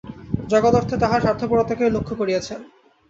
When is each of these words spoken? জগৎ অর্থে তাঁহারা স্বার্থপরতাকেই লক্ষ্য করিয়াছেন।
জগৎ 0.49 0.73
অর্থে 0.75 0.95
তাঁহারা 0.97 1.23
স্বার্থপরতাকেই 1.23 1.93
লক্ষ্য 1.95 2.13
করিয়াছেন। 2.15 2.59